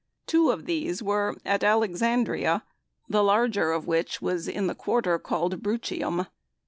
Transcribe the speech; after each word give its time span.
Two 0.25 0.49
of 0.49 0.65
these 0.65 1.03
were 1.03 1.35
at 1.45 1.63
Alexandria, 1.63 2.63
the 3.07 3.23
larger 3.23 3.71
of 3.71 3.85
which 3.85 4.19
was 4.19 4.47
in 4.47 4.65
the 4.65 4.73
quarter 4.73 5.19
called 5.19 5.61
Bruchium. 5.61 6.25